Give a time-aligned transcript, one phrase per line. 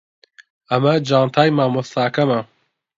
[0.71, 2.39] ئەمە جانتای مامۆستاکەمە.